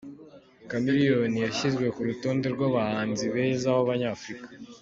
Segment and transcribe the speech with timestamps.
[0.69, 4.49] kamiriyoni yashyizwe ku rutonde rwa bahanzi beza b’Abanyafurika